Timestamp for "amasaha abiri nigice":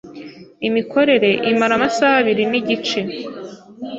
1.77-2.99